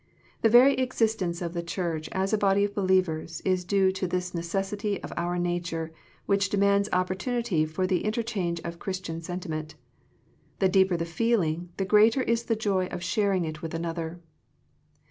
The 0.41 0.49
very 0.49 0.73
existence 0.79 1.43
of 1.43 1.53
the 1.53 1.61
Church 1.61 2.09
as 2.11 2.33
a 2.33 2.35
body 2.39 2.63
of 2.63 2.73
believers 2.73 3.39
is 3.45 3.63
due 3.63 3.91
to 3.91 4.07
this 4.07 4.33
necessity 4.33 4.99
of 5.03 5.13
our 5.15 5.37
nature, 5.37 5.91
which 6.25 6.49
demands 6.49 6.89
oppor 6.89 7.15
tunity 7.15 7.69
for 7.69 7.85
the 7.85 8.03
interchange 8.03 8.59
of 8.61 8.79
Christian 8.79 9.21
sentiment. 9.21 9.75
The 10.57 10.69
deeper 10.69 10.97
the 10.97 11.05
feeling, 11.05 11.69
the 11.77 11.85
greater 11.85 12.23
is 12.23 12.45
the 12.45 12.55
joy 12.55 12.87
of 12.87 13.03
sharing 13.03 13.45
it 13.45 13.61
with 13.61 13.75
another. 13.75 14.19